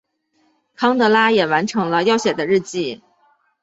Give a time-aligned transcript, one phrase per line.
[0.75, 3.03] 康拉德也完成了要写的日记。